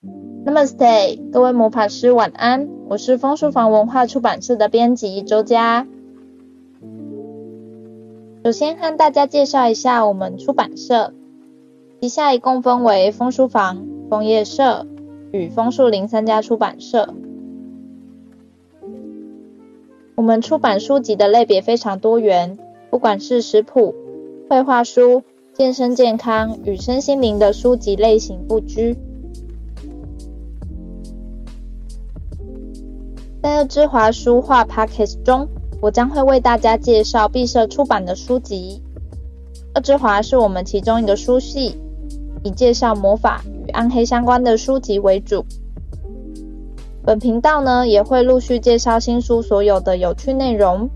[0.00, 2.68] Namaste，各位魔法师晚安。
[2.88, 5.88] 我是枫书房文化出版社的编辑周佳。
[8.44, 11.12] 首先和大家介绍一下我们出版社，
[12.00, 14.86] 旗下一共分为枫书房、枫叶社
[15.32, 17.12] 与枫树林三家出版社。
[20.14, 22.56] 我们出版书籍的类别非常多元，
[22.90, 23.96] 不管是食谱、
[24.48, 28.96] 绘画书、健身健康与身心灵的书籍类型不拘。
[33.40, 35.46] 在恶之华书画 Podcast 中，
[35.80, 38.82] 我将会为大家介绍敝社出版的书籍。
[39.74, 41.76] 恶之华是我们其中一个书系，
[42.42, 45.44] 以介绍魔法与暗黑相关的书籍为主。
[47.04, 50.90] 本频道呢，也会陆续介绍新书所有的有趣内容，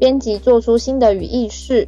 [0.00, 1.86] 编辑做出心得与軼事。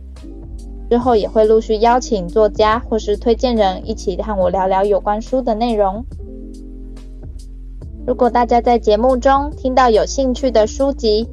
[0.90, 6.04] 之后也会陆续邀请作家或是推荐人一起和我聊聊有关书的内容。
[8.06, 11.28] 如果大家在节目中听到有兴趣的书籍，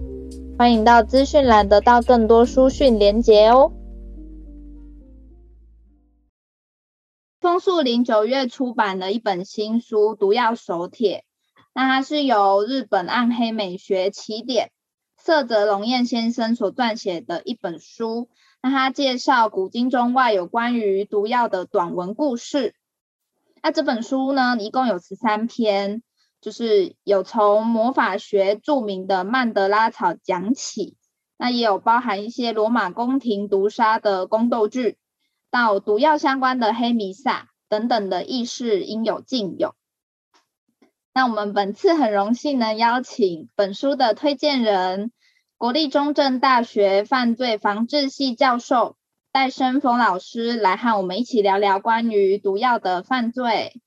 [0.58, 3.72] 欢迎到资讯栏得到更多书讯连结哦。
[7.40, 11.18] 枫树林九月出版了一本新书《毒药手帖》，
[11.76, 14.72] 那它是由日本暗黑美学起点
[15.16, 18.30] 色泽龙彦先生所撰写的一本书。
[18.64, 22.74] 那他介绍古今中外有关于毒药的短文故事。
[23.62, 26.02] 那这本书呢，一共有十三篇。
[26.44, 30.98] 就是有从魔法学著名的曼德拉草讲起，
[31.38, 34.98] 那也有包含一些罗马宫廷毒杀的宫斗剧，
[35.50, 39.74] 到毒药相关的黑弥撒等等的軼事应有尽有。
[41.14, 45.14] 那我们本次很荣幸能，邀请本书的推荐人，
[45.58, 48.98] 国立中正大学犯罪防治系教授
[49.32, 53.82] 戴生峰老师来和我们一起聊聊关于毒药的犯罪。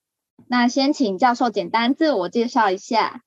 [0.49, 3.25] 那先请教授简单自我介绍一下。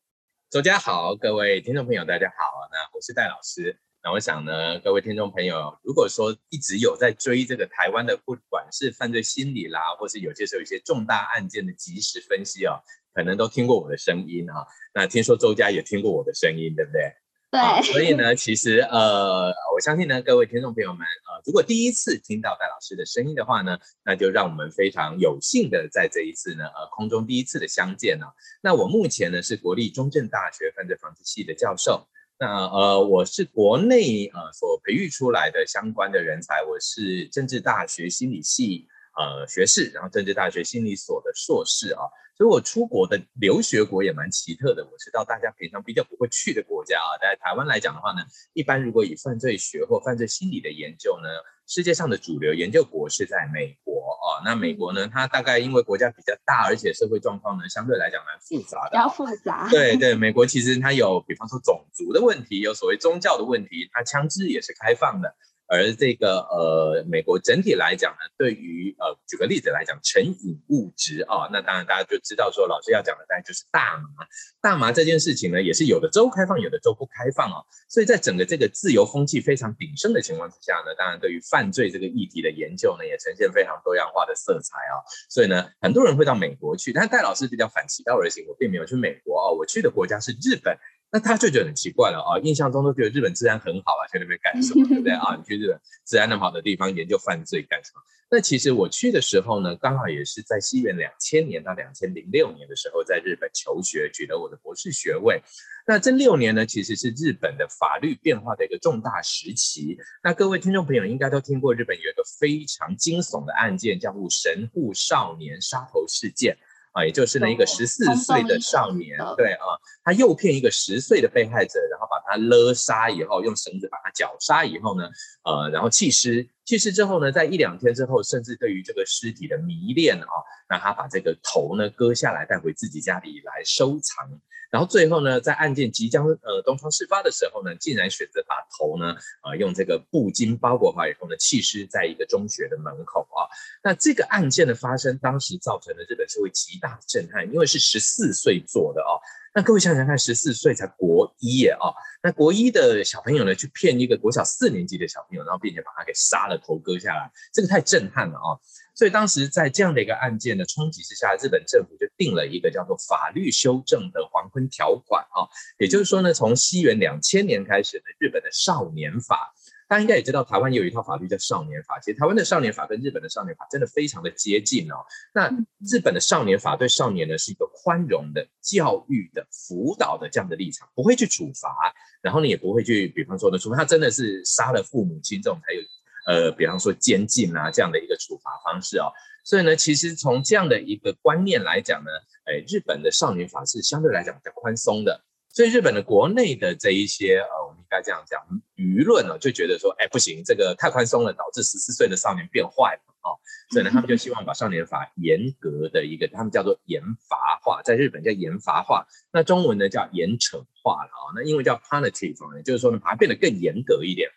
[0.49, 2.35] 周家好，各位听众朋友，大家好。
[2.71, 3.77] 那我是戴老师。
[4.01, 12.79] 那我想呢，各位听众朋友，如果说一直有在追这个台湾的，不管是犯罪心理啦，或是有些时候一些重大案件的即时分析哦，
[13.13, 14.65] 可能都听过我的声音啊。
[14.93, 17.13] 那听说周家也听过我的声音，对不对？
[17.51, 28.27] 对、所以呢，其实呃，我相信呢，各位听众朋友们，呃，如果第一次听到戴老师的声音的话呢，那就让我们非常有幸的在这一次呢，呃，空中第一次的相见呢、
[28.61, 38.87] 那我目前呢是国立中正大学犯罪防治系的教授，那呃，我是国内呃所培育出来的相关的人才，我是政治大学心理系
[39.17, 42.01] 呃学士，然后政治大学心理所的硕士啊。
[42.39, 47.19] 所以我出国的留学国也蛮奇特的，我是到大家平常比较不会去的国家啊。
[47.19, 48.19] 在台湾来讲的话呢，
[48.53, 51.27] 一般如果以犯罪学或犯罪心理的研究呢，
[51.67, 54.39] 世界上的主流研究国是在美国啊。
[54.45, 58.91] 那美国呢，它大概因为国家比较大，而且社会状况呢相对来讲蛮复杂的。
[58.91, 59.67] 比较复杂。
[59.69, 65.35] 对对，美国其实它有，比方说种族的问题，有所谓宗教的问题，它枪支也是开放的。
[65.69, 74.25] 而这个呃，美国整体来讲呢，对于呃，举个例子来讲，成瘾物质啊，那当然大家就知道说，老师要讲的大概就是大麻。
[74.59, 77.63] 大麻这件事情呢，也是有的州开放，有的州不开放哦。
[77.87, 84.97] 所以在整个这个自由风气非常鼎盛的情况之下呢，当然对于犯罪这个议题的研究呢，也呈现非常多样化的色彩啊。
[85.29, 90.75] 所以呢，很多人会到美国去，但戴老师比较反其道而行，我并没有去美国啊，我去的国家是日本。
[91.11, 95.35] 那他就觉得很奇怪了啊，印象中都觉得日本治安很好啊，去那边干什么，对不对啊？
[95.35, 98.01] 你去日本治安那么好的地方研究犯罪干什么？
[98.31, 105.41] 那其实我去的时候呢，刚好也是在西元两千年到两千零六年的时候，在日本求学，取得我的博士学位。
[105.87, 109.97] 那这六年呢，其实是日本的法律变化的一个重大时期。
[110.23, 116.55] 那各位听众朋友应该都听过，日本有一个非常惊悚的案件，叫做神户少年杀头事件。
[116.91, 119.65] 啊，也就是呢，一个十四岁的少年，对啊，
[120.03, 125.07] 他诱骗一个十岁的被害者，然后把他勒杀以后，用绳子把他绞杀以后呢，
[125.43, 130.27] 呃，然后弃尸，弃尸之后呢，在一两天之后，甚至对于这个尸体的迷恋啊，
[130.67, 134.27] 让他把这个头呢割下来带回自己家里来收藏。
[134.69, 143.49] 然后最后呢，在案件即将呃东窗事发的时候呢，竟然选择把头呢，呃用这个布巾包裹好以后呢，弃尸在一个中学的门口啊。
[143.83, 149.19] 那这个案件的发生，当时造成了日本社会极大的震撼，因为是十四岁做的哦。
[149.55, 151.89] 那各位想想看，十四岁才国一耶啊，
[152.21, 158.57] 那国一的小朋友呢，去骗一个国小四年级的小朋友，然后并且把他给杀了，头割下来，这个太震撼了啊。
[158.93, 165.47] 所以当时在这样的一个案件的冲击之下，日本政府就定了一个叫做法律修正的黄昏条款啊，
[165.79, 169.53] 也就是说呢，从西元两千年开始呢，日本的少年法
[169.89, 171.99] 大家应该也知道，台湾有一套法律叫少年法。
[171.99, 174.97] 其实台湾的少年法跟日本的少年法真的非常的接近哦。
[175.33, 175.49] 那
[175.79, 181.75] 日本的少年法对少年呢是一个宽容的、教育的、辅导的这样的立场，不会去处罚，
[182.21, 185.81] 然后呢也不会去，比方说呢，除非他真的是杀了父母亲这种才有，
[186.27, 189.11] 呃，比方说监禁啊这样的一个处罚方式哦。
[189.43, 192.11] 所以呢，其实从这样的一个观念来讲呢，
[192.45, 195.25] 哎，日本的少年法是相对来讲比较宽松的。
[195.51, 198.39] 所以日本的国内的这一些呃，我们应该这样讲，
[198.79, 203.35] 舆论呢就觉得说，哎，不行，这个太宽松了，导致十四岁的少年变坏了哦。
[203.69, 211.33] 所以呢，他们就希望把少年法严格的一个，他们叫做严罚化，在日本叫严罚化，那中文呢叫严惩化了啊、哦。
[211.35, 214.29] 那英文叫 punitive，就是说呢，把它变得更严格一点。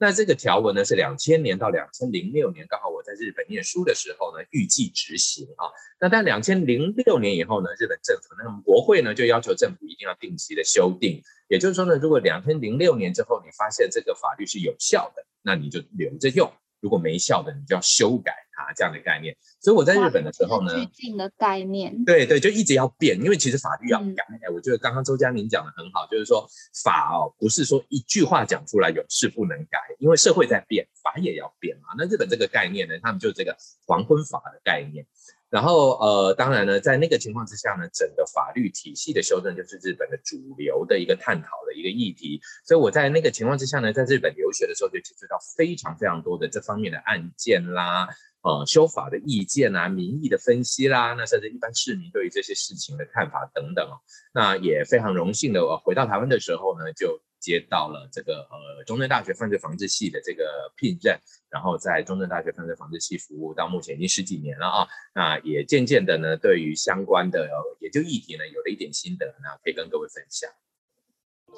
[0.00, 5.66] 那这个条文呢是两千年到两千零六年，刚好我在日本念书的时候呢，预计执行啊。
[6.00, 16.48] 那在两千零六年以后呢，日本政府那么国会呢就要求政府一定要定期的修订，也就是说呢，如果两千零六年之后你发现这个法律是有效的，那你就留着用。
[16.80, 18.32] 如果没效的，你就要修改
[18.66, 19.36] 它这样的概念。
[19.60, 24.24] 所以我在日本的时候呢，最近的概念，对对，就一直要变，因为其实法律要改。
[24.52, 26.46] 我觉得刚刚周佳宁讲的很好，就是说
[26.82, 31.88] 法哦，不是说一句话讲出来有事不能改，因为社会在变，法也要变嘛。
[31.96, 33.56] 那日本这个概念呢，他们就这个
[33.86, 35.06] 黄昏法的概念。
[35.50, 42.40] 然后呃，当然呢，在那个情况之下呢，整个法律体系的修正就是日本的主流的一个探讨的一个议题。
[42.66, 48.08] 所以我在那个情况之下呢，在日本留学的时候就接触到非常非常多的这方面的案件啦，
[48.42, 54.00] 呃，修法的意见啊，民意的分析啦，那甚至一般市民对于这些事情的看法等等哦。
[54.34, 57.20] 那也非常荣幸的，我回到台湾的时候呢，就。
[57.40, 61.18] 接到了这个呃中正大学犯罪防治系的这个聘任，
[61.50, 67.48] 然后在中正大学犯罪防治系服务到目前已经十几年了啊，那也渐渐的呢，对于相关的
[67.80, 70.50] 研究议题呢，有了一点心得，那可以跟各位分享。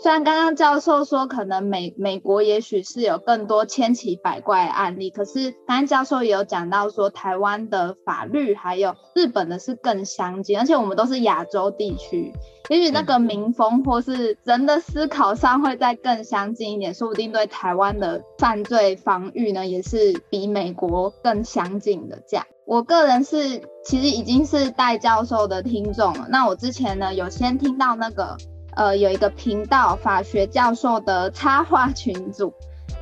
[0.03, 12.33] 虽然刚刚教授说可能美美国也许是有更多千奇百怪的案例，可是刚刚教授也有讲到说台湾的法律还有日本的是更相近，而且我们都是亚洲地区，
[12.71, 22.19] 也许那个民风或是人的思考上会再更相近一点，说不定对台湾的犯罪防御呢也是比美国更相近的。
[22.27, 28.39] 这样，我个人是其实已经是戴教授的听众了，那我之前呢有先听到那个。
[28.81, 32.51] 呃，有一个频道法学教授的插画群组，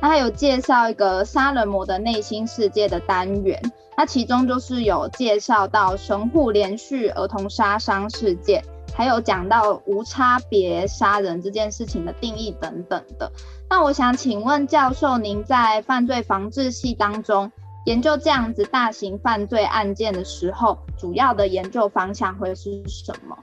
[0.01, 3.57] 那他有介绍一个杀人魔的内心世界的单元，
[3.95, 8.61] 那其中就是有介绍到神户连续儿童杀伤事件，
[8.93, 13.31] 还有讲到无差别杀人这件事情的定义等等的。
[13.69, 17.49] 那我想请问教授，您在犯罪防治系当中
[17.85, 23.37] 研究这样子大型犯罪案件的时候，主要的研究方向会是什么？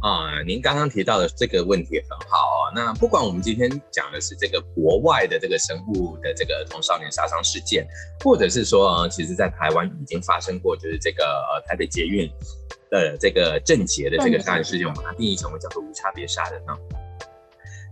[0.00, 2.72] 啊，您刚刚提到的这个问题很好哦。
[2.74, 7.86] 那不管我们今天讲的是这个国外的这个神户的这个儿童少年杀伤事件，
[8.22, 12.30] 或者是说啊，其实在台湾已经发生过，就是这个呃台北捷运
[12.90, 16.78] 的这个郑捷的这个杀人事件，我们把它定义成为叫做无差别杀人啊。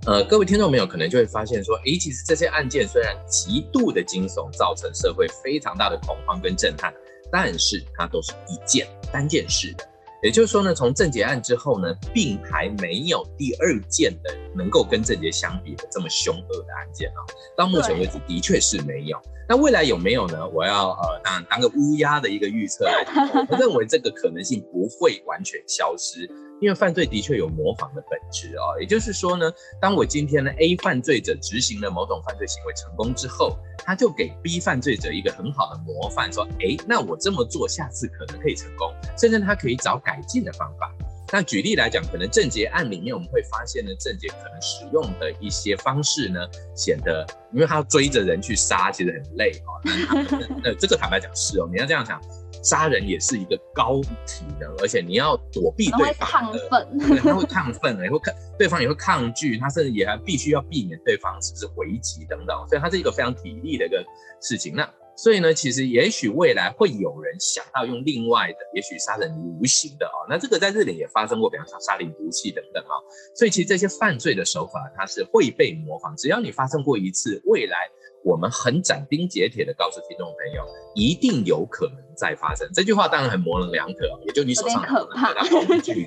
[0.06, 6.92] 呃，各位听众朋友可能就会发现说，诶，其实这些案件虽然极度的惊悚，造成社会非常大的恐慌跟震撼，
[7.32, 9.93] 但是它都是一件单件事的。
[10.24, 17.20] 也就是说呢，从郑捷案之后呢，并还没有第二件的能够跟郑捷相比的这么凶恶的案件啊。
[17.54, 19.20] 到目前为止，的确是没有。
[19.46, 20.48] 那未来有没有呢？
[20.48, 23.04] 我要呃，当然当个乌鸦的一个预测来，
[23.50, 26.26] 我认为这个可能性不会完全消失。
[26.64, 40.90] 因为犯罪的确有模仿的本质啊，也就是说呢，当我今天呢 A 犯罪者执行了某种犯罪行为成功之后，他就给 B 犯罪者一个很好的模范，说，哎，那我这么做下次可能可以成功，甚至他可以找改进的方法。
[41.30, 46.40] 那举例来讲，可能郑捷案里面我们会发现呢，郑捷可能使用的一些方式呢，
[46.74, 49.68] 显得因为他要追着人去杀，其实很累啊。
[49.82, 52.18] 那 那这个坦白讲是哦，你要这样想。
[52.64, 64.02] 杀人也是一个高体能，而且你要躲避对方的，他会亢奋，他会亢奋，也会抗，对方也会抗拒，他甚至也还必须要避免对方是不是回击等等，所以它是一个非常体力的一个
[64.40, 64.74] 事情。
[64.74, 72.98] 那所以呢，其实也许未来会有人想到用另外的，也许杀人于无形的哦，那这个在日本也发生过，比方说杀人毒气等等啊。
[73.36, 77.76] 所以其实这些犯罪的手法，它是会被模仿，只要你发生过一次，未来
[78.24, 80.64] 我们很斩钉截铁的告诉听众朋友，
[80.96, 82.03] 一定有可能。
[82.16, 82.68] 再发生。
[82.72, 85.32] 这句话当然很模棱两可，也就你手上有点可怕。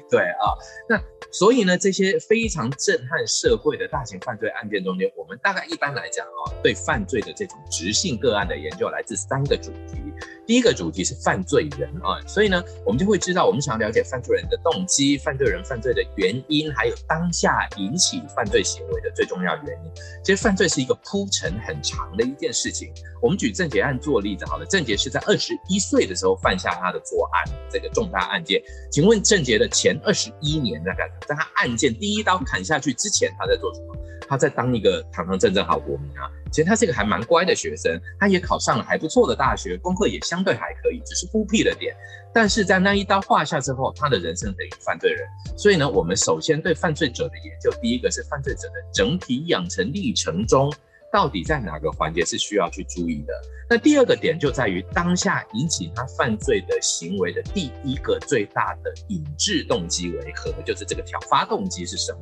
[0.09, 0.55] 对啊，
[0.89, 0.99] 那
[1.31, 10.01] 所以呢，这些非常震撼社会的大型犯罪案件中间，我们大概一般来讲啊，对犯罪的这种直性个案的研究来自三个主题。
[10.47, 19.91] 第一个主题是犯罪人啊，所以呢，我们就会知道，我们想要了解犯罪人的动机、犯罪人犯罪的原因，还有当下引起犯罪行为的最重要原因。
[20.23, 22.91] 其实犯罪是一个铺陈很长的一件事情。
[23.21, 28.61] 我们举郑杰案做例子好了，郑杰是在二十一岁的时候犯下他的作案，这个重大案件。
[28.91, 31.21] 请问郑捷的前二十一年在干什么？
[31.27, 33.95] 在他案件第一刀砍下去之前，他在做什么？
[34.29, 36.29] 他在当一个堂堂正正好国民啊。
[36.51, 41.95] 其实他是一个还蛮乖的学生，他也考上了还不错的大学，功课也相对还可以，只是孤僻了点。
[42.33, 45.25] 但是在那一刀划下之后，他的人生等于犯罪人。
[45.57, 50.71] 所以呢，我们首先对犯罪者的研究，第一个是犯罪者的整体养成历程中。
[51.11, 53.33] 到底在哪个环节是需要去注意的？
[53.69, 60.53] 那第二个点就在于当下引起他犯罪的行为的第一个最大的引致动机为何？
[60.65, 62.21] 就是这个挑发动机是什么？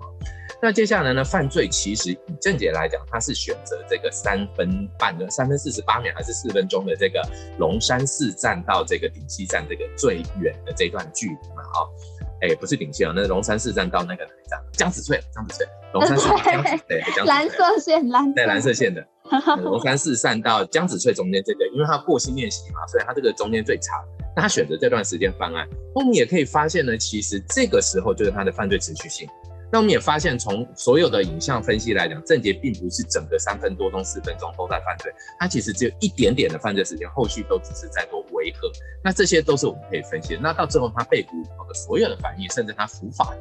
[0.61, 1.23] 那接下来呢？
[1.23, 7.21] 犯罪其实以郑捷来讲，他是选择这个三分半的三分四十八秒还是四分钟的这个
[7.59, 11.61] 龙山寺站到这个顶溪站这个最远的这段距离嘛？
[11.61, 11.85] 啊、
[12.41, 14.59] 哎，不是顶线啊，那个龙山寺站到那个哪一站？
[14.73, 15.67] 江子翠，江子翠。
[15.93, 19.05] 龙山寺江子对，蓝色线，蓝对蓝色线的
[19.63, 24.03] 龙山寺站到江子翠中间这个，因为他过新练习嘛，所以他这个中间最长。
[24.35, 25.65] 那他选择这段时间犯案，
[25.95, 29.25] 那我们也可以发现呢，其实这个时候就是他的犯罪持续性。
[29.71, 38.71] 那我们也发现，从所有的影像分析来讲，郑捷并不是整个三分多钟、四分钟都在犯罪，他其实只有一点点的犯罪时间，后续都只是在做维和。
[39.03, 40.39] 那这些都是我们可以分析的。
[40.41, 43.35] 那到最后他被捕以后的所有的反应，甚至他伏法。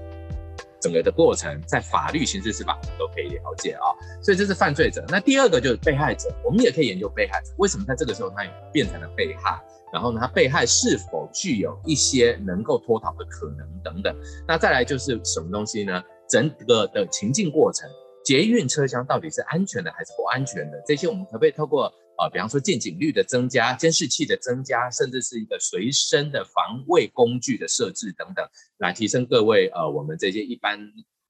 [0.80, 3.88] 整个的过程，在法律、刑事司法都可以了解啊，
[4.22, 5.02] 所以这是犯罪者。
[5.08, 9.58] 那第二个就是被害者，我们也可以研究被害者为什么在这个时候他变成了被害，
[9.94, 14.14] 然后呢，他被害是否具有一些能够脱逃的可能等等。
[14.46, 16.02] 那再来就是什么东西呢？
[16.28, 17.88] 整个的情境过程，
[18.24, 20.82] 捷运车厢到底是安全的还是不安全的？
[20.86, 21.92] 这些我们可不可以透过？
[22.16, 30.78] 啊，比方说见警率的增加、监视器的增加，甚至是一个随身的防卫工具的设置等等，来提升各位呃我们这些一般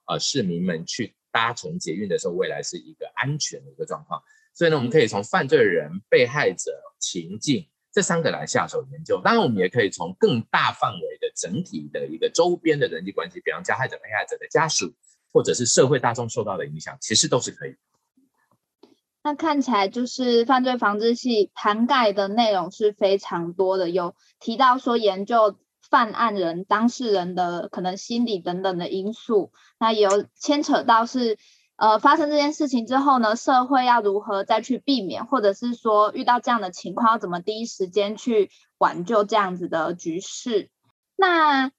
[0.06, 4.20] 呃市民们去搭乘捷运的时候，未来是一个安全的一个状况。
[4.52, 6.70] 所以呢，我们可以从犯罪人、被害者、
[7.00, 9.20] 情境这三个来下手研究。
[9.22, 14.92] 当然，我们也可以从更大范围的整体的一个周边的人际关系，比方加害者、被害者的家属，
[15.32, 17.76] 或者是社会大众受到的影响，其实都是可以。
[19.22, 25.56] 那看起来就是犯罪防治系涵盖的内容是非常多的，有提到说研究
[25.88, 31.38] 犯案人当事人的可能心理等等的因素，那也有牵扯到是
[31.76, 40.71] 呃发生这件事情之后呢，社会要如何再去避免，或者是说遇到这样的情况要怎么第一时间去挽救这样子的局势，
[41.16, 41.71] 那。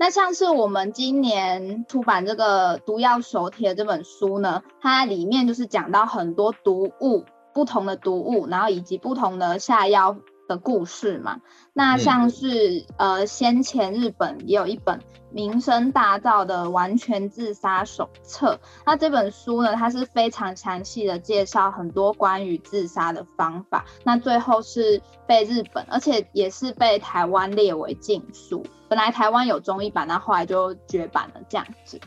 [0.00, 10.16] 那像是我们今年出版这个《毒药手帖》这本书呢，它里面就是讲到很多毒物，不同的毒物，然后以及不同的下药
[10.48, 11.40] 的故事嘛。
[11.72, 15.00] 那像是、嗯、呃，先前日本也有一本
[15.30, 23.84] 名声大噪的《完全自杀手册》，那这本书呢，它是非常详细的介绍很多关于自杀的方法。
[24.02, 28.64] 那最后是被日本，而且也是被台湾列为禁书。
[28.88, 32.00] 本来台湾有中译版，那后来就绝版了这样子。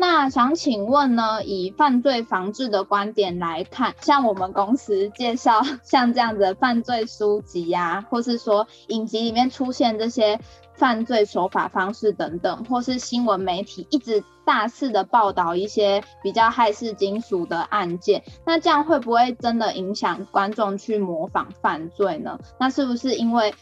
[0.00, 10.38] 那想请问呢，以犯罪防治的观点来看，像我们公司介绍像这样子的犯罪书籍呀、啊，或是说影集里面出现这些
[10.74, 22.38] 犯罪手法方式等等，或是新闻媒体一直大肆的报道一些比较骇世惊俗的案件，那这样会不会真的影响观众去模仿犯罪呢？
[22.60, 23.52] 那是不是因为？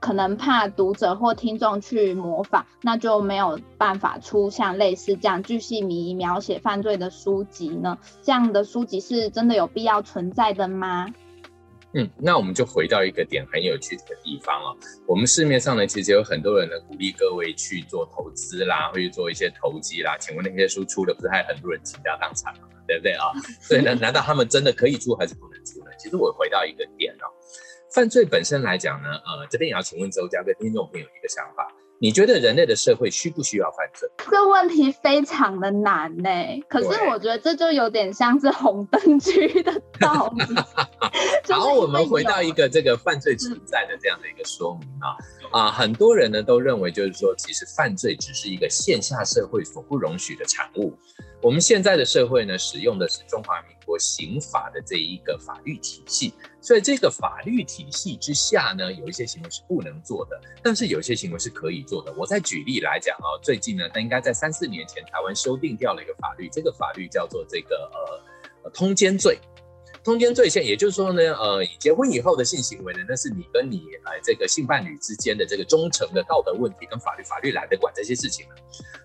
[0.00, 7.98] 可能怕读者或听众去模仿，那就没有办法出像类似这样巨细靡遗描写犯罪的书籍呢？
[8.22, 11.06] 这样的书籍是真的有必要存在的吗？
[11.92, 14.76] 嗯，那我们就回到一个点很有趣的地方哦。
[15.06, 20.16] 我们市面上呢，其实有很多人呢鼓励各位去做投资啦，会去做一些投机啦。
[20.18, 22.68] 请问那些书出的，不是还有很多人倾家荡产吗？
[22.86, 23.26] 对不对啊？
[23.60, 25.90] 所以呢，难道他们真的可以出还是不能出呢？
[25.98, 27.26] 其实我回到一个点哦。
[27.92, 31.66] 犯罪本身来讲呢，呃，这边也要请问周家跟听众朋友一个想法，
[31.98, 34.08] 你觉得人类的社会需不需要犯罪？
[34.18, 36.30] 这个问题非常的难呢，
[36.68, 40.54] 可是我觉得这就有点像是红灯区的道理。
[41.48, 45.10] 然后我们回到一个这个犯罪存在的这样的一个说明啊，
[45.50, 50.96] 啊、呃，很多人呢都认为就是说，其实犯罪只是一个线下社会所不容许的产物。
[51.42, 62.12] 我们现在的社会呢，使用的是中华民国刑法的这一个法律体系，所以这个法律体系之下呢，有一些行为是不能做的，但是有些行为是可以做的。
[62.16, 67.90] 我再举例来讲哦，最近呢，那应该在三四年前，台湾修订掉了一个法律，这个法律叫做这个
[68.62, 69.38] 呃通奸罪。
[70.02, 78.54] 通奸罪现，也就是说呢，呃，结婚以后的性行为呢，那是你跟你呃这个性伴侣之间的这个忠诚的道德问题，跟法律法律懒得管这些事情了。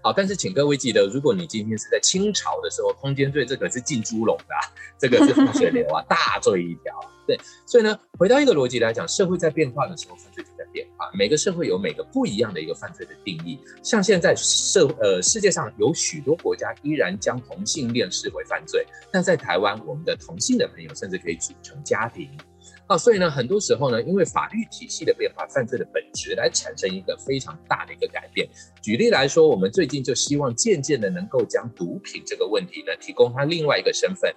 [0.01, 4.55] 好，但是请各位记得，如果你今天是在清朝的时候，通奸罪这个是进猪笼的，
[4.97, 6.93] 这个是放 水流啊，大罪一条。
[7.27, 11.10] 对，所以呢，回到一个逻辑来讲，社会在变化的时候，犯罪就在变化。
[11.13, 13.58] 每个社会有每个不一样的一个犯罪的定义。
[13.82, 22.29] 像现在社呃世界上有许多国家依然将同性恋视为犯罪，但在台湾，我们的同性的朋友甚至可以组成家庭。
[22.88, 28.48] 啊，所以呢，很多时候呢，因为法律体系的变化，犯罪的本质来产生一个非常大的一个改变。
[28.82, 34.32] 举例来说，我们最近就希望渐渐的能够将毒品这个问题呢，提供他另外一个身份。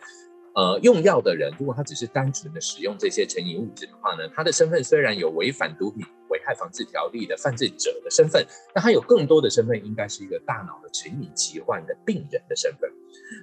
[0.54, 12.90] 呃，用药的人，如果他只是单纯的使用这些成瘾物质的话呢，他的身份虽然有违反毒品危害防治条例的犯罪者的身份，那他有更多的身份，应该是一个大脑的成瘾疾患的病人的身份。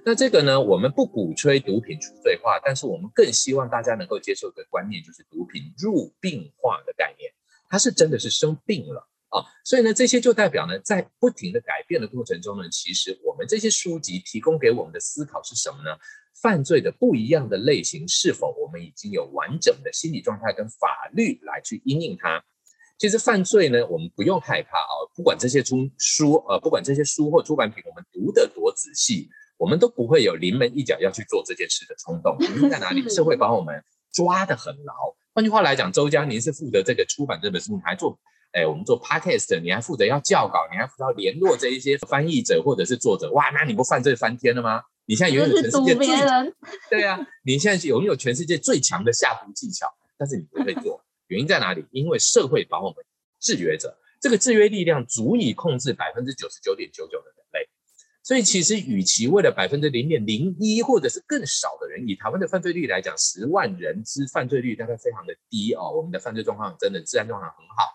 [0.04, 7.32] 那这个呢，我们不鼓吹毒品除罪化，但是我们更希望大家能够接受一个观念，就是毒品入病化的概念，
[7.70, 9.44] 它是真的是生病了啊。
[9.63, 15.98] 所以呢，这些就代表呢，在不停的改变的过程中呢，其实我们这些书籍提供给我们的思考是什么呢？
[16.42, 22.44] 犯罪的不一样的类型，是否我们已经有完整的心理状态跟法律来去因应它？
[22.98, 32.38] 其实犯罪呢，我们不用害怕啊，不管这些出书呃，不管这些书或出版品，我们读得多仔细，我们都不会有临门一脚要去做这件事的冲动。
[32.40, 33.08] 原因在哪里？
[33.10, 33.84] 社会把我们
[34.14, 34.94] 抓得很牢。
[35.34, 38.18] 换句话来讲，周江，您是负责这个出版这本书，你还做，
[38.54, 44.82] 哎，我们做 podcast，你还负责要校稿，你还负责要联络这一些翻译者或者是作者，哇，那你不犯罪翻天了吗？
[45.06, 46.08] 你现在拥有全世界最
[46.90, 49.86] 对啊，你现在拥有全世界最强的下毒技巧，
[50.18, 51.86] 但是你不会做，原因在哪里？
[51.91, 53.03] 因为社会把我们
[53.39, 57.70] 制约着，这个制约力量足以控制百分之九十九点九九的人类。
[58.24, 67.91] 所以其实，与其为了百分之零点零一或者是更少的人，以台湾的犯罪率来讲，十万人之犯罪率大概非常的低哦，我们的犯罪状况真的治安状况很好。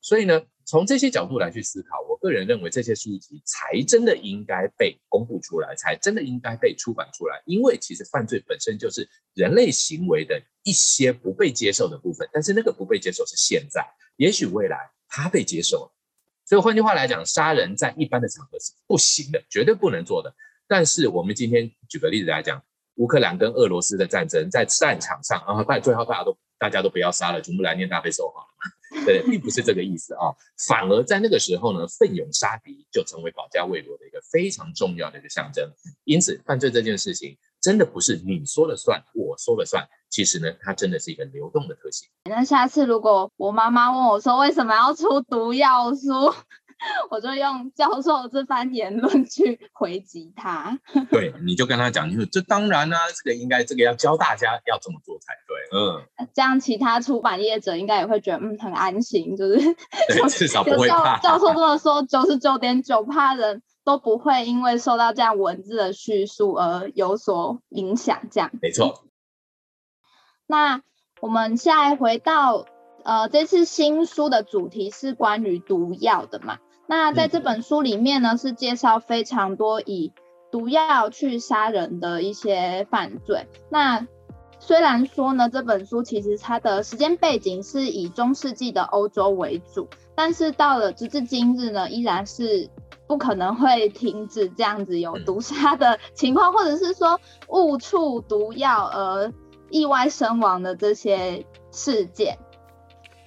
[0.00, 7.42] 所以呢，从这些角度来去思考，我个人认为这些书籍才真的应该被公布出来，才真的应该被出版出来。
[7.44, 15.92] 因为其实犯罪本身就是人类行为的一些不被接受的部分，但是那个不被接受是现在，也许未来它被接受了。
[16.46, 20.34] 所以换句话来讲，杀人在一般的场合是不行的，绝对不能做的。
[20.66, 22.60] 但是我们今天举个例子来讲，
[22.96, 28.49] 乌克兰跟俄罗斯的战争在战场上，然后大最后大家都大家都不要杀了，全部来念大悲咒好。
[29.04, 30.34] 对，并不是这个意思啊，
[30.68, 35.70] 反而在那个时候呢，奋勇杀敌就成为保家卫国的一个非常重要的一个象征。
[36.04, 39.88] 因此，犯罪这件事情真的不是你说了算，我说了算。
[40.10, 42.08] 其实呢，它真的是一个流动的特性。
[42.24, 46.34] 那下次如果我妈妈问我说为什么要出毒药书？
[47.10, 50.78] 我就用教授这番言论去回击他。
[51.10, 55.78] 对，你就跟他讲，你说这当然呢、啊，这个应该这个要教大家要这么做才对。
[55.78, 59.56] 嗯，这样其他出版业者应该也会觉得嗯很安心，就是
[60.08, 61.18] 对至少不会怕。
[61.18, 68.22] 教授这么说，九十九点九趴人都不会因为受到这样文字的叙述而有所影响。
[68.30, 69.04] 这样没错。
[70.46, 70.82] 那
[71.20, 72.66] 我们现在回到
[73.02, 76.58] 呃，这次新书的主题是关于毒药的嘛？
[76.90, 80.12] 那在这本书里面呢，是介绍非常多以
[80.50, 83.46] 毒药去杀人的一些犯罪。
[83.68, 84.08] 那
[84.58, 92.68] 虽然说呢，这本书其实它的时间背景是以中世纪的欧洲为主，但是到了直至今日呢，依然是
[93.06, 99.32] 不可能会停止这样子有毒杀的 情况，或者是说误触毒药而
[99.70, 102.36] 意外身亡的这些事件。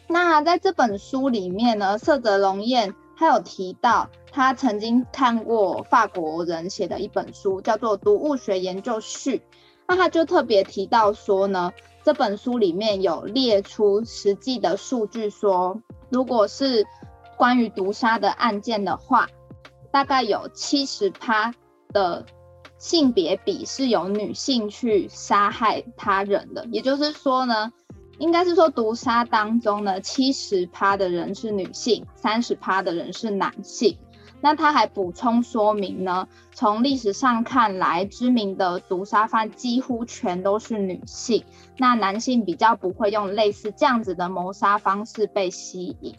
[0.09, 2.93] 那在这本书里面呢，色泽龙彦。
[3.15, 9.37] 他有提到，他曾经看过法国人写的一本书，叫做《毒物学研究序》。
[9.87, 11.71] 那他就特别提到说呢，
[12.03, 16.85] 这本书里面有列出实际的数据，说如果是
[17.37, 19.27] 关于毒杀的案件的话，
[19.91, 21.53] 大概有七十趴
[21.89, 22.25] 的
[22.77, 26.65] 性别比是由女性去杀害他人的。
[26.71, 27.71] 也就是说呢。
[28.19, 33.97] 应该是说，毒杀当中呢，七十趴的人是女性，三十趴的人是男性。
[34.39, 41.43] 那他还补充说明呢，从历史上看来，知名的毒杀犯几乎全都是女性，
[41.77, 46.13] 那男性比较不会用类似这样子的谋杀方式被吸引。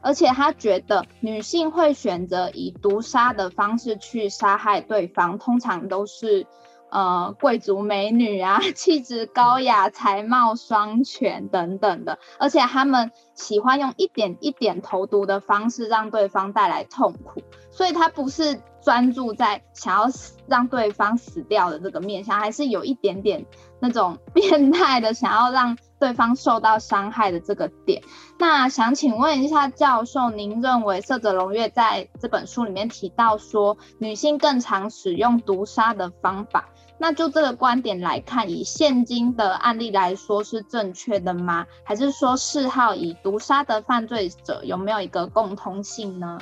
[0.00, 6.46] 而且他觉得女性会选择以毒杀的方式去杀害对方，通常都是。
[6.90, 20.10] 呃，贵族美女啊， 气质高雅，才貌双全等等的，而且他们喜欢用一点一点投毒的方式让对方带来痛苦，所以他不是专注在想要
[20.46, 23.44] 让对方死掉的这个面向，还是有一点点
[23.80, 28.02] 那种 变态的想要让对方受到伤害的这个点。
[28.38, 36.70] 那想请问一下教授，您认为色泽龙月在这本书里面提到说，女性更常使用毒杀的方法？
[36.98, 41.66] 那就这个观点来看，以现今的案例来说是正确的吗？
[41.84, 46.38] 还是说嗜好以毒杀的犯罪者有没有一个共通性呢？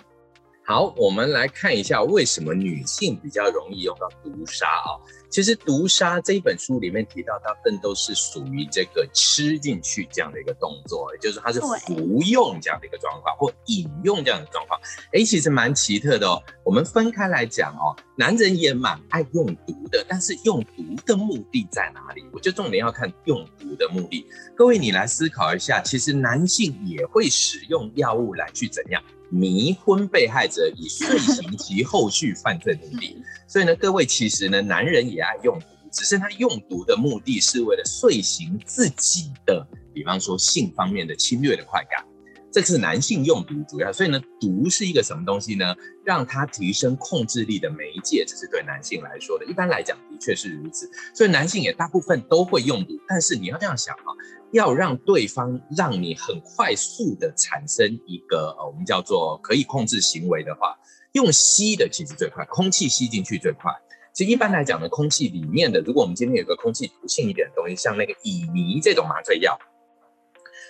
[0.69, 4.99] 好，我们来看一下为什么女性比较容易用到毒杀啊？
[5.31, 14.77] 其实毒杀这一本书里面提到，大部分都是属于这个吃进去这样的一个动作，也就是它是服用这样的一个状况，或饮用这样的状况。
[15.13, 16.43] 哎，其实蛮奇特的哦。
[16.65, 22.25] 我们分开来讲哦，男人也蛮爱用毒的，但是用毒的目的在哪里？
[22.33, 24.27] 我觉得重点要看用毒的目的。
[24.57, 29.01] 各位，你来思考一下，其实男性也会使用药物来去怎样？
[29.31, 42.05] 迷昏被害者以遂行其后续犯罪目的，所以呢，各位其实呢，男人也爱用毒，只是他用毒的目的是为了遂行自己的，比方说性方面的侵略的快感。
[42.53, 45.75] 这是男性用毒主要，所以呢，毒是一个什么东西呢？
[46.07, 49.45] 让他提升控制力的媒介，这是对男性来说的。
[49.45, 50.89] 一般来讲，的确是如此。
[51.15, 54.09] 所以男性也大部分都会用毒，但是你要这样想啊，
[54.57, 60.77] 要让对方让你很快速的产生一个呃，我们叫做可以控制行为的话，
[61.13, 63.71] 用吸的其实最快，空气吸进去最快。
[64.13, 69.59] 其实一般来讲呢，空气里面的，如果我们今天有个空气毒性一点的东西，像那个乙醚这种麻醉药。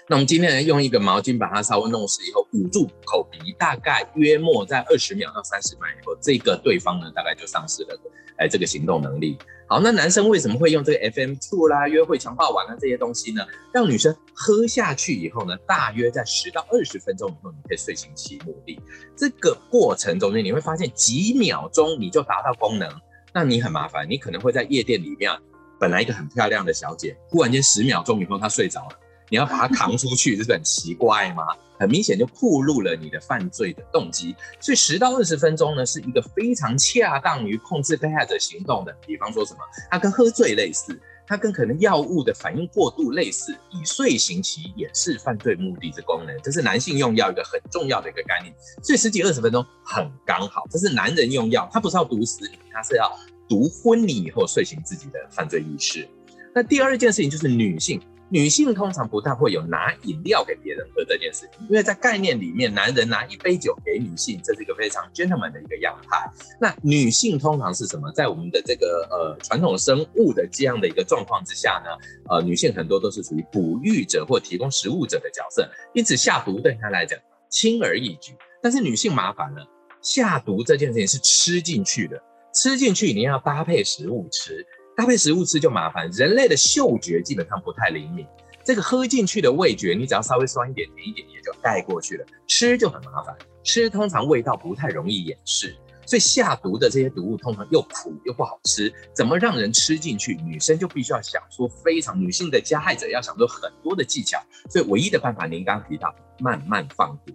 [0.09, 8.01] 那我们今天呢，用一个毛巾把它稍微弄湿以后，捂住口鼻，大概约莫在二十秒到三十秒以后，这个对方呢，大概就丧失了
[8.37, 9.37] 哎这个行动能力。
[9.66, 13.45] 好，那男生为什么会用这个 FM2 啦、约会强化丸啊这些东西呢？
[13.73, 18.79] 让女生喝下去以后呢，大约在十到二十分钟以后，你可以睡醒其目的。
[19.16, 22.88] 这个过程中间你会发现几秒钟你就达到功能，
[23.35, 25.33] 那你很麻烦，你可能会在夜店里面，
[25.81, 29.01] 本来一个很漂亮的小姐，忽然间十秒钟以后她睡着了。
[29.28, 31.44] 你要把它扛出去， 这是很奇怪吗？
[31.78, 34.34] 很明显就暴露了你的犯罪的动机。
[34.60, 38.96] 所以十到二十分钟呢，是一个非常恰当于控制被害者行动的。
[39.06, 39.60] 比方说什么，
[39.90, 46.34] 它跟喝醉类似，它跟可能药物的反应过度类似，以睡行其掩饰犯罪目的的功能。
[46.42, 48.54] 这是男性用药一个很重要的一个概念。
[48.82, 50.66] 所以十几二十分钟很刚好。
[50.70, 53.12] 这是男人用药，他不是要毒死你，他是要
[53.46, 56.08] 毒昏你以后睡醒自己的犯罪意识。
[56.54, 58.00] 那第二件事情就是女性。
[58.28, 66.28] 女性通常不太会有拿饮料给别人喝这件事情，因为在概念里面，男人拿一杯酒给女性，这是一个非常 gentleman 的一个样态。
[66.60, 68.10] 那女性通常是什么？
[68.12, 71.90] 在我们的这个呃传统生物的这样的一个状况之下呢，
[72.28, 77.16] 呃，女性很多都是属于哺育者或提供食物者的角色，因此下毒对她来讲
[77.48, 78.34] 轻而易举。
[78.60, 79.64] 但是女性麻烦了，
[80.02, 82.20] 下毒这件事情是吃进去的，
[82.52, 84.66] 吃进去你要搭配食物吃。
[84.96, 88.26] 搭配食物吃就麻烦，人类的嗅觉基本上不太灵敏，
[88.64, 92.24] 这个喝进去的味觉，你只要稍微酸一点、甜一点，也就盖过去了。
[92.46, 100.35] 吃就很麻烦，吃通常味道不太容易掩饰，所以下毒的这些毒物通常又苦又不好吃，怎么让人吃进去？
[100.37, 107.35] 女生就必须要想出非常女性的加害者要想出很多的技巧，所以唯一的办法，您刚刚提到慢慢放毒。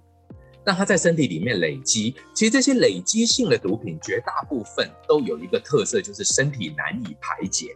[0.64, 7.76] 让它在身体里面累积，其实这些累积性的毒品绝大部分都有一个特色，就是身体难以排解。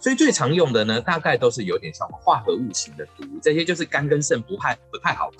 [0.00, 5.38] 所以最常用的呢，大概都是有点像化合物型的毒，这些就是肝跟肾不太不太好排。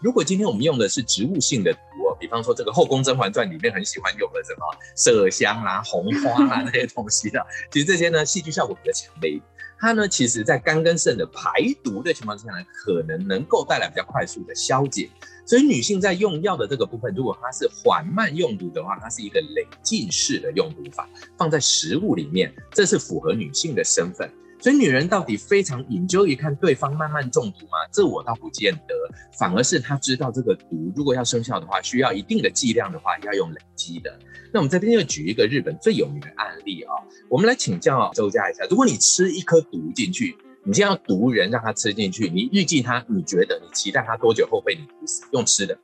[0.00, 1.78] 如果今天我们用的是植物性的毒，
[2.20, 4.64] 比方说这个《后宫甄嬛传》里面很喜欢用的什么
[4.96, 9.40] 麝香啦、红花啦这些东西的， 其实这些呢戏剧效果比较强烈。
[9.80, 11.50] 它呢，其实在肝跟肾的排
[11.82, 15.08] 毒的情况之下呢，可能能够带来比较快速的消解。
[15.48, 21.08] 所以女性在用药的这个部分，如果它是缓慢用毒的话，它是一个累进式的用毒法，
[21.38, 24.30] 放在食物里面，这是符合女性的身份。
[24.60, 27.78] 所以女人到底非常研究一看对方慢慢中毒吗？
[27.90, 28.94] 这我倒不见得，
[29.38, 34.18] 反而是她知道这个毒如果要生效的话，需要一定的剂量的话，要用累积的。
[34.52, 36.92] 那我们这边就举一个日本最有名的案例啊，
[37.30, 40.36] 我们来请教周佳一下，如果你吃一颗毒进去。
[40.68, 45.22] 你这样毒人，让他吃进去，你预计他，你觉得你期待他多久后被你毒死？
[45.32, 45.78] 用吃的？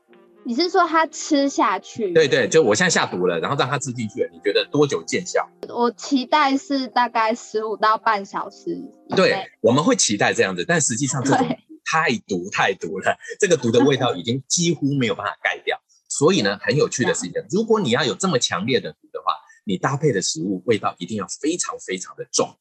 [0.45, 2.13] 你是说他吃下去？
[2.13, 5.49] 对对，就我现在下毒了，然后让他吃进去了，你觉得多久见效？
[5.71, 8.79] 我期待是大概十五到半小时。
[9.17, 11.49] 对，我们会期待这样子，但实际上这种
[11.87, 15.81] 太毒太毒了，这个毒的味道已经几乎没有办法盖掉。
[16.11, 19.33] 所以呢，很有趣的事情，如果你要有这么强烈的毒的话，
[19.65, 22.55] 你搭配的食物味道一定要非常非常的重。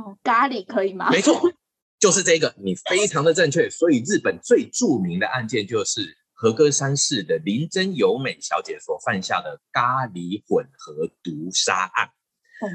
[0.00, 1.10] 哦，咖喱可以吗？
[1.10, 1.38] 没错，
[1.98, 3.68] 就是这个，你非常的正确。
[3.68, 12.08] 所以日本最著名的案件就是和歌山市的林真由美小姐所犯下的咖喱混合毒杀案。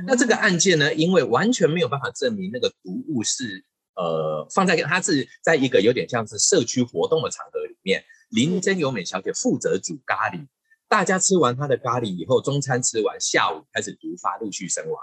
[0.07, 3.63] 那这个案件呢，因为完全没有办法证明那个毒物是
[3.95, 10.47] 呃放在它是在一个有点像是社区活动的场合里面，林真由美小姐负责煮咖喱，
[10.87, 14.99] 大家吃完她的咖喱以后，中餐吃完，下午开始毒发，陆续身亡。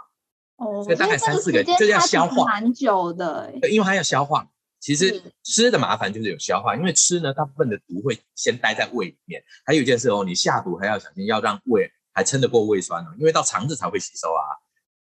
[0.56, 3.50] 哦，所以大概三四个就要消化，蛮久的。
[3.60, 4.48] 对，因为它要消化。
[4.80, 9.42] 其实吃的麻烦就是有消化，因为吃呢，大部分的毒会先待在胃里面。
[9.64, 14.42] 还有一件事哦，你下毒还要小心，要让胃还撑得过胃酸哦，因为到肠子才会吸收啊。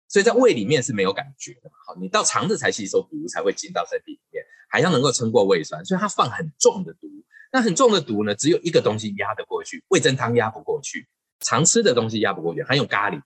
[0.07, 7.09] 所以在胃里面是没有感觉的嘛，好，你到肠子才吸收毒，才会进到身体里面，还要能够撑过胃酸，所以它放很重的毒。
[7.53, 11.09] 那很重的毒呢，只有一个东西压得过去，味噌汤压不过去，
[11.41, 13.21] 常吃的东西压不过去，还有咖喱，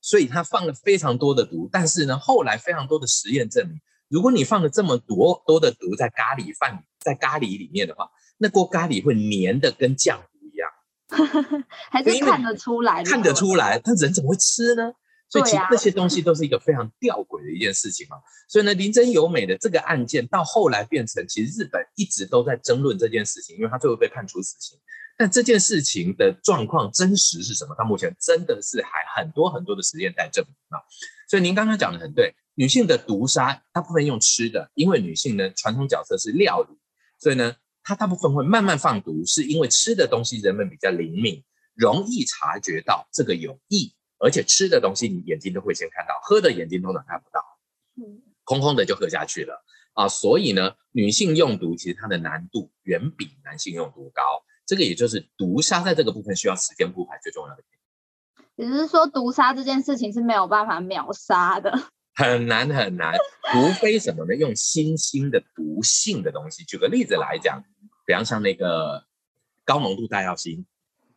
[0.00, 1.68] 所以他放了非常多的毒。
[1.70, 10.70] 但是呢，后来非常多的实验证明，如果你放了这么多多的毒在咖喱饭，在咖喱里面的话，那锅咖喱会黏的跟浆糊一样，
[11.90, 14.92] 还是看得出来，看得出来，但人怎么会吃呢？
[15.28, 18.16] 所以其实这些东西都是一个非常吊诡的一件事情嘛。
[18.48, 24.76] 所以呢，林真由美的这个案件到后来变成，其实日本一直都在争论这件事情，因为他最后被判处死刑。
[25.20, 27.74] 但这件事情的状况真实是什么？
[27.74, 30.80] 到目前真的是还很多很多的实验在证明啊。
[31.28, 36.74] 所以您刚刚讲的很对，女性的毒杀大部分用吃的，因为女性呢传统角色是料理，
[37.18, 43.94] 所以呢她大部分会慢慢放毒，是因为吃的东西人们比较灵敏，容易察觉到这个有益。
[44.22, 47.44] 而且吃的东西，你眼睛都会先看到，喝的眼睛通常看不到，
[47.96, 50.08] 嗯，空空的就喝下去了啊。
[50.08, 54.22] 所以呢，女性用毒其实它的难度远比男性用毒高，
[54.70, 58.64] 这个也就是毒杀在这个部分需要时间铺排最重要的原因。
[58.64, 61.76] 也就是说，毒杀这件事情是没有办法秒杀的，
[62.14, 63.16] 很难很难，
[63.50, 64.36] 除非什么呢？
[64.36, 66.62] 用新兴的毒性的东西。
[66.62, 67.64] 举个例子来讲，
[68.06, 69.04] 比方像那个
[69.64, 70.64] 高浓度大药锌。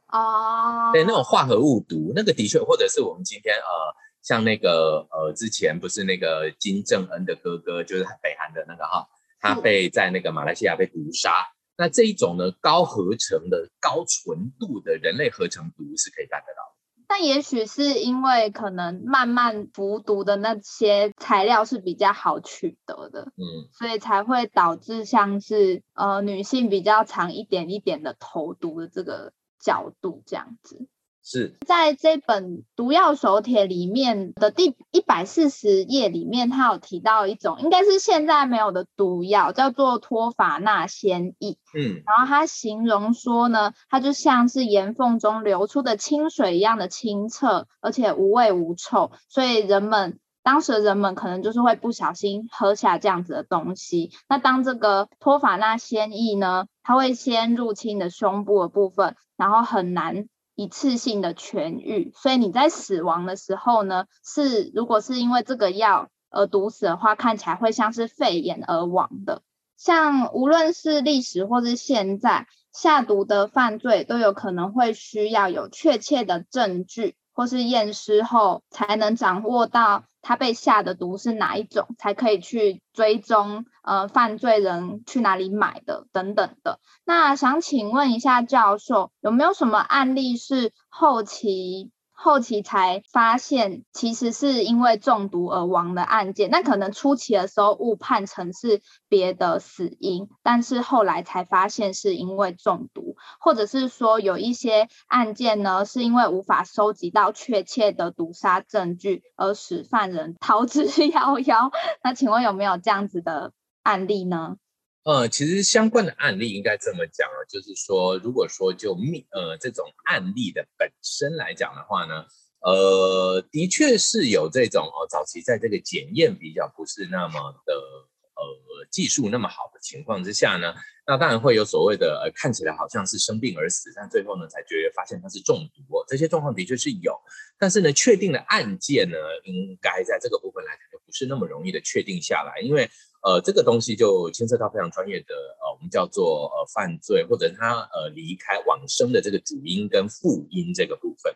[0.07, 9.07] 哦，对，那种化合物毒，那个的确，或者是我们今天呃，像那个呃，之前不是那个金正恩的哥哥，就是北韩的那个哈，
[9.39, 11.45] 他被在那个马来西亚被毒杀。
[11.83, 17.03] 那这一种呢，高合成的、高纯度的人类合成毒是可以办得到的。
[17.09, 29.33] 但也许是因为可能慢慢服毒的那些材料是比较好取得的，嗯，所以才会导致像是呃女性比较常一点一点的投毒的这个。
[29.63, 30.89] 角度这样子
[31.23, 41.57] 是在这本毒药手帖里面的第一百四十页里面，它有提到一种应该是现在没有的毒药，叫做托法纳鲜液。
[41.73, 50.19] 嗯，然后它形容说呢，它就像是岩缝中流出的清水一样的清澈，而且无味无臭，所以人们。
[50.45, 54.11] 当时的人们可能就是会不小心喝下这样子的东西。
[54.27, 60.27] 那当这个托法纳鲜液呢，它会先入侵你的胸部的部分，然后很难
[60.63, 62.11] 一次性的痊愈。
[62.15, 69.41] 所以你在死亡的时候呢，是如果是因为这个药而毒死的话，看起来会像是肺炎而亡的。
[69.77, 77.15] 像无论是历史或是现在，下毒的犯罪都有可能会需要有确切的证据。
[77.35, 86.79] 或是验尸后才能掌握到他被下的毒是哪一种，才可以去追踪呃犯罪人去哪里买的等等的。
[87.05, 91.91] 那想请问一下教授，有没有什么案例是后期？
[92.23, 96.49] 后期才发现，其实是因为中毒而亡的案件。
[96.49, 111.73] 那可能初期的时候误判成是别的死因，但是后来才发现是因为中毒，或者是说有一些案件呢，是因为无法收集到确切的毒杀证据，而使犯人 逃之夭夭。
[112.01, 114.55] 那请问有没有这样子的案例呢？
[115.03, 122.25] 呃，其实相关的案例应该这么讲啊，就是说，如果说就命呃这种案例的本身来讲的话呢，
[122.61, 127.33] 呃，的确是有这种哦，早期在这个检验比较不是那么
[127.65, 130.73] 的呃技术那么好的情况之下呢，
[131.05, 137.13] 那当然会有所谓的呃看起来好像是生病而死，但最后呢才觉得发现他是中毒哦，这些状况的确是有，
[137.59, 142.89] 但是呢确定的案件呢，应该在这个部分来讲就不是那么容易的确定下来，因为。
[143.23, 151.33] 呃，这个东西就牵涉到非常专业的，呃，我们叫做呃犯罪或者他呃离开往生的这个主因跟副因这个部分。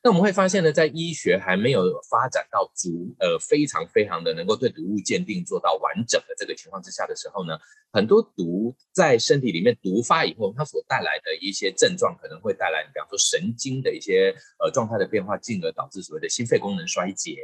[0.00, 7.58] 那我们会发现呢，在医学还没有发展到足呃非常非常的能够对毒物鉴定做到完整的这个情况之下的时候呢，
[7.90, 17.38] 很多毒在身体里面毒发以后，它所带来的一些症状可能会带来，比方说神经的一些呃状态的变化，进而导致所谓的心肺功能衰竭。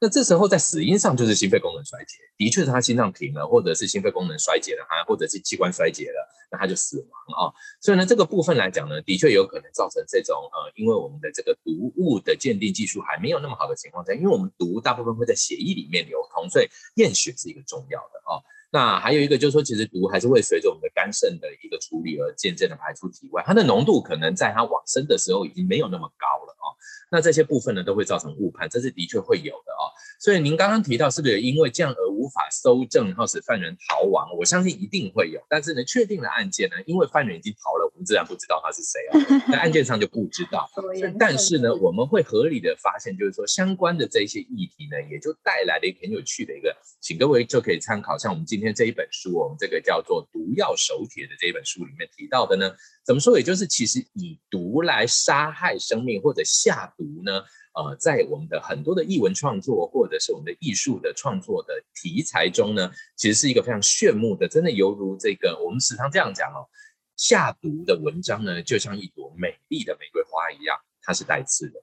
[0.00, 7.54] 那这时候在死因上就是心肺功能衰竭，的确是他心脏停了，或者是心肺功能衰竭了，啊，或者是器官衰竭了，那他就死亡啊。
[7.80, 18.42] 所以呢，这个部分来讲呢，的确有可能造成这种呃，因为我们的这个毒物的鉴定技术还没有那么好的情况下，因为我们毒大部分会在血液里面流通，所以验血是一个重要的啊。
[18.70, 26.66] 那还有一个就是说，其实毒还是会随着我们的肝肾的一个处理而渐渐的排出体外，它的浓度可能在它往生的时候已经没有那么高了啊。
[27.14, 29.86] 那这些部分呢，都会造成误判，这是的确会有的哦。
[30.18, 34.28] 所以您刚刚提到是不是因为这样而无法搜证，然后使犯人逃亡？
[34.36, 35.40] 我相信一定会有。
[35.48, 40.68] 但是呢，确定的案件呢，因为犯人已经逃了，我们自然不知道他是谁啊， 在案件上就不知道。
[41.16, 52.74] 但是呢，我们会合理的发现，就是说相关的这些议题呢，也就带来了一个很有趣的一个，请各位就可以参考，像我们今天这一本书，我们这个叫做《毒药手帖》的这一本书里面提到的呢。
[53.06, 53.36] 怎么说？
[53.36, 57.42] 也就是其实以毒来杀害生命或者下毒呢？
[57.74, 66.68] 呃，在我们的很多的译文创作或者是我们的艺术的创作的题材中呢，其实是一个非常炫目的，真的犹如这个我们时常这样讲哦，
[67.16, 71.82] 下毒的文章呢，就像一朵美丽的玫瑰花一样，它是带刺的。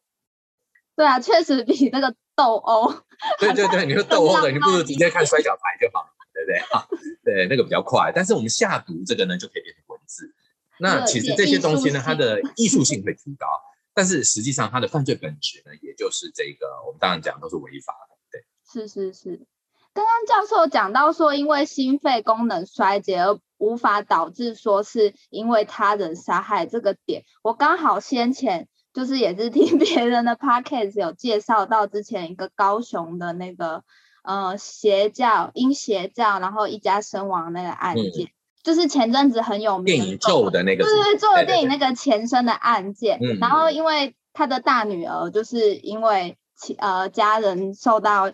[0.96, 2.90] 对啊，确实比那个斗殴。
[3.40, 6.58] 对对对，你说斗殴的，你不如直接看摔角牌就好了，对不对？
[6.72, 6.88] 啊，
[7.24, 8.12] 对，那个比较快。
[8.16, 10.34] 但是我们下毒这个呢，就可以变成文字。
[10.80, 13.46] 那其实这些东西呢，它的艺术性会提高，
[13.94, 18.46] 但是实际上他的犯罪本质呢，也就是这个，我们当然讲都是违法的，对。
[18.66, 19.46] 是是是，
[19.94, 33.84] 刚刚教授讲到说，因为心肺功能衰竭而无法导致说是因为他人杀害这个点，我刚好先前就是也是听 别人的 podcast 有介绍到之前一个高雄的那个
[34.24, 38.28] 呃邪教因邪教然后一家身亡那个案件。
[38.28, 38.32] 嗯
[38.64, 48.32] 就是前阵子很有名的电影咒的那个，对对，做了电影那个前身的案件，对对对，然后因为他的大女儿就是因为其呃家人受到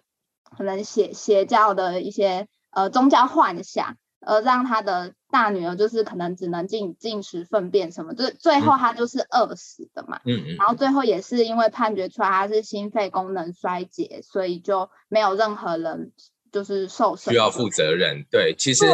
[0.58, 16.12] 可能邪邪教的一些呃宗教幻想，而让他的大女儿就是可能只能进进食粪便什么，最最后他就是饿死的嘛，嗯嗯，然后最后也是因为判决出来他是心肺功能衰竭，所以就没有任何人。
[16.52, 18.24] 就是受伤，需要负责任。
[18.32, 18.94] 对，其实对，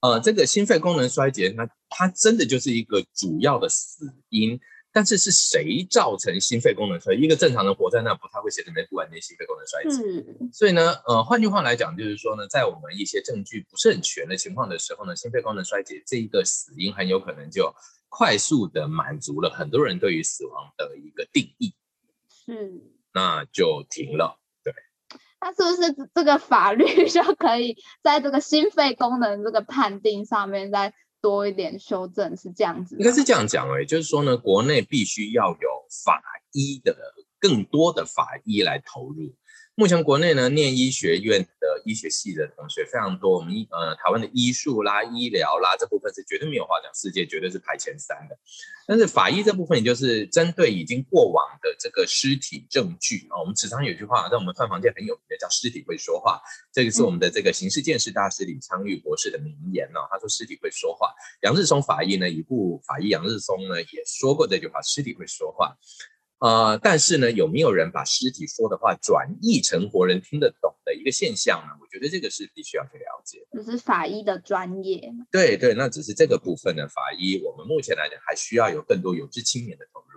[0.00, 4.58] 呃，这个心肺功能衰竭，它它真的就是一个主要的死因。
[4.92, 7.14] 但是是谁造成心肺功能衰？
[7.14, 10.34] 一个正常人活在那，不太会写里面突然间心肺功能衰竭。
[10.40, 10.50] 嗯。
[10.52, 17.72] 所以呢，呃，换句话来讲，就是说呢，在我们一些证据不是很全的情况的时候呢，心肺功能衰竭这一个死因很有可能就
[18.08, 21.72] 快速的满足了很多人对于死亡的一个定义。
[22.28, 22.82] 是。
[23.14, 24.39] 那就停了。
[25.60, 32.36] 那是不是这个法律 就可以在这个心肺功能这个判定上面再多一点修正？
[32.36, 32.96] 是这样子？
[32.98, 35.68] 应该是这样讲诶，就是说呢，国内必须要有
[36.04, 36.96] 法医的
[37.38, 39.34] 更多的法医来投入。
[39.80, 43.38] 目前国内呢，念医学院的医学系的同学非常多。
[43.38, 48.38] 我们呃，台湾的医术啦、医疗啦这部分是绝对没有话讲，世界绝对是排前三的。
[48.86, 56.38] 但是法医这部分，也就是针对已经过往的这个尸体证据啊，我们时常有句话在我们犯房界很有名的，叫“尸体会说话”。
[56.70, 60.04] 这个是我们的这个刑事鉴识大师李昌钰博士的名言哦。
[60.10, 61.08] 他说：“尸体会说话。”
[61.40, 65.74] 杨日松法医呢，一部法医杨日松呢也说过这句话：“尸体会说话。”
[66.40, 71.76] 呃，但是呢，有没有人把尸体说的话转译成活人听得懂的一个现象呢？
[71.80, 73.46] 我觉得这个是必须要去了解。
[73.52, 75.12] 这是法医的专业。
[75.30, 80.09] 对对，那只是这个部分的法医，我们目前来讲还需要有更多有志青年的投入。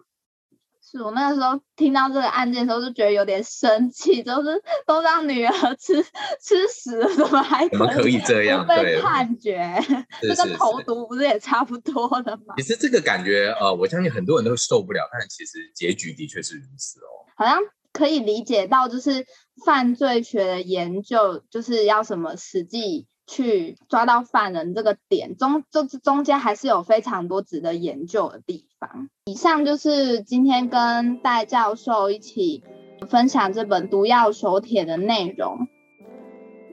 [0.98, 6.04] 是我那个时候听到这个案件的时候，就觉得有点生气，就是都让女儿吃
[6.40, 9.60] 吃屎了，怎么还怎么可以这样 被判决？
[10.22, 12.54] 这个投毒不是也差不多的吗？
[12.58, 17.26] 其实这个感觉，呃，我相信很多人都受不了，但其实结局的确是如此哦。
[17.36, 17.58] 好像
[17.92, 19.26] 可以理解到，就是
[19.66, 23.08] 犯罪学的研究，就是要什么实际。
[23.26, 29.10] 去抓到犯人这个点中，就是中间还是有非常多值得研究的地方。
[29.26, 32.64] 以上就是今天跟戴教授一起
[33.08, 35.68] 分享这本《毒药手帖》的内容。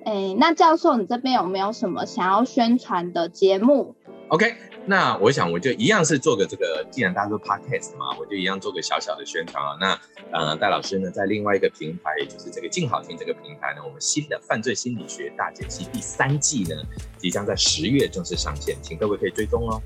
[0.05, 3.97] 哎，那教授，你这边有没有什么想要宣传的节目
[4.31, 4.55] ？OK。
[4.87, 9.77] 那我想我就一样是做个这个，既然大家都 podcast 嘛，我就一样做个小小的宣传啊。
[9.79, 10.01] 那
[10.33, 16.75] 呃，戴老师呢，在另外一个平台，也就是这个静好听这个平台呢，我们新的犯罪心理学大解析第三季呢，
[17.19, 19.81] 即将在十月正式上线，请各位可以追踪哦。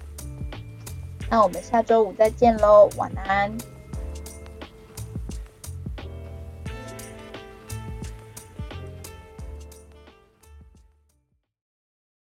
[1.28, 3.52] 那我们下周五再见喽，晚安。